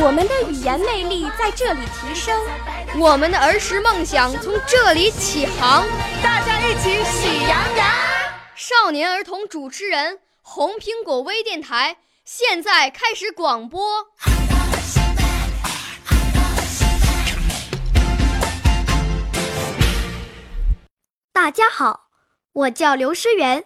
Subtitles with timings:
[0.00, 2.40] 我们的语言魅力在这里提升，
[2.98, 5.84] 我们的儿时梦想从这里起航。
[6.22, 7.86] 大家一起喜羊羊。
[8.54, 11.98] 少年儿童主持人，红苹果微电台。
[12.24, 14.06] 现在开始广播。
[21.32, 22.08] 大家好，
[22.52, 23.64] 我叫刘诗媛，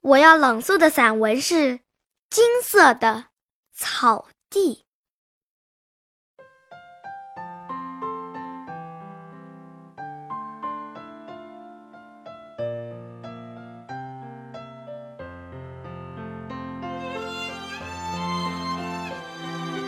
[0.00, 1.54] 我要朗诵的散文是
[2.30, 3.26] 《金色的
[3.72, 4.84] 草地》。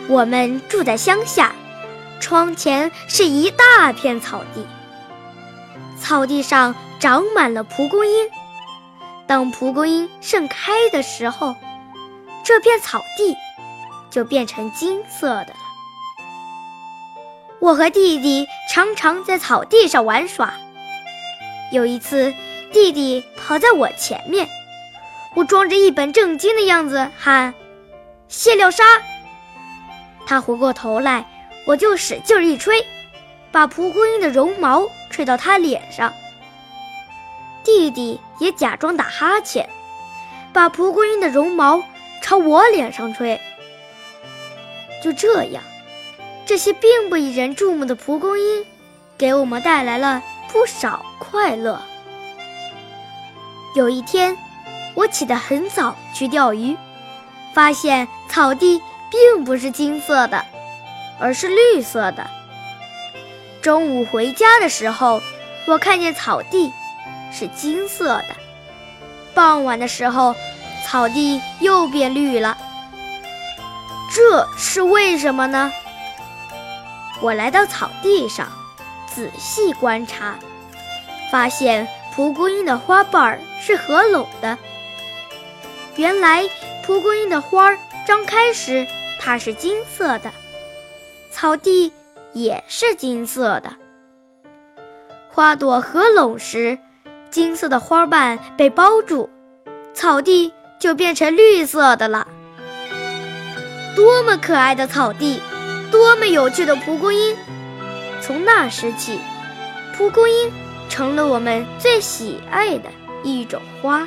[0.07, 1.53] 我们住在乡下，
[2.21, 4.67] 窗前是一大片草地。
[5.99, 8.31] 草地上长满了蒲公英，
[9.27, 11.55] 当蒲公英盛开的时候，
[12.45, 13.35] 这片草地
[14.11, 15.57] 就变成金色的了。
[17.61, 20.53] 我和弟弟常常在草地上玩耍。
[21.73, 22.31] 有一次，
[22.73, 24.47] 弟弟跑在我前面，
[25.35, 27.55] 我装着一本正经的样子喊
[28.29, 28.85] ：“谢廖沙。”
[30.27, 31.25] 他回过头来，
[31.67, 32.84] 我就使劲一吹，
[33.53, 36.12] 把蒲公英的绒毛吹到他脸上。
[37.62, 39.69] 弟弟也假装打哈欠，
[40.52, 41.83] 把蒲公英的绒毛
[42.20, 43.41] 朝我脸上吹。
[45.02, 45.62] 就这样，
[46.47, 48.67] 这些并不引人注目的蒲公英，
[49.19, 51.80] 给我们带来了不少快乐。
[53.74, 54.36] 有一天，
[54.95, 56.77] 我起得很早去钓鱼，
[57.52, 58.80] 发现草地。
[59.14, 60.45] 并不是金色的，
[61.20, 62.29] 而是绿色的。
[63.63, 65.23] 中午回家的时候，
[65.69, 66.73] 我看见草地
[67.33, 68.35] 是金色的。
[69.33, 70.35] 傍晚的时候，
[70.85, 72.58] 草地又变绿了。
[74.13, 75.73] 这是为什么呢？
[77.20, 78.48] 我来到草地上，
[79.07, 80.35] 仔细观察，
[81.31, 84.58] 发现蒲公英的花瓣是合拢的。
[85.95, 86.48] 原来，
[86.85, 88.85] 蒲公英的花儿张开时。
[89.24, 90.30] 它是金色的，
[91.30, 91.90] 草地
[92.35, 93.74] 也是金色的。
[95.30, 96.79] 花朵合拢时，
[97.30, 99.30] 金色的花瓣被包住，
[99.95, 102.29] 草地就变成绿色的了。
[103.96, 105.40] 多么可爱的草地，
[105.90, 107.34] 多么有趣的蒲公英！
[108.20, 109.18] 从那时起，
[109.96, 110.52] 蒲公英
[110.90, 112.90] 成了我们最喜爱的
[113.23, 114.07] 一种花。